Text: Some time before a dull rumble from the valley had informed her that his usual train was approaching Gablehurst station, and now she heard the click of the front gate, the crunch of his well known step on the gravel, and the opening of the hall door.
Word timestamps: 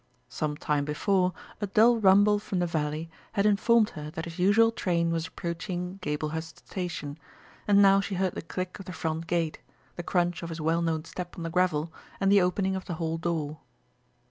Some 0.29 0.57
time 0.57 0.83
before 0.83 1.31
a 1.61 1.67
dull 1.67 1.97
rumble 1.99 2.39
from 2.39 2.57
the 2.57 2.65
valley 2.65 3.07
had 3.33 3.45
informed 3.45 3.91
her 3.91 4.09
that 4.09 4.25
his 4.25 4.39
usual 4.39 4.71
train 4.71 5.11
was 5.11 5.27
approaching 5.27 5.99
Gablehurst 6.01 6.67
station, 6.67 7.19
and 7.67 7.83
now 7.83 8.01
she 8.01 8.15
heard 8.15 8.33
the 8.33 8.41
click 8.41 8.79
of 8.79 8.85
the 8.85 8.93
front 8.93 9.27
gate, 9.27 9.59
the 9.97 10.01
crunch 10.01 10.41
of 10.41 10.49
his 10.49 10.59
well 10.59 10.81
known 10.81 11.05
step 11.05 11.37
on 11.37 11.43
the 11.43 11.51
gravel, 11.51 11.93
and 12.19 12.31
the 12.31 12.41
opening 12.41 12.75
of 12.75 12.85
the 12.85 12.95
hall 12.95 13.19
door. 13.19 13.59